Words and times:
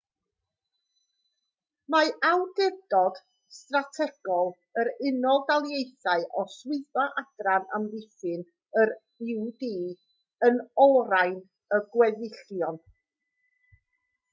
mae 1.95 2.07
awdurdod 2.29 3.19
strategol 3.57 4.49
yr 4.85 4.89
unol 5.11 5.43
daleithiau 5.51 6.25
o 6.41 6.47
swyddfa 6.55 7.05
adran 7.23 7.69
amddiffyn 7.81 8.43
yr 8.85 8.95
ud 9.37 9.67
yn 10.51 10.59
olrhain 10.89 11.39
y 11.79 11.83
gweddillion 11.95 12.85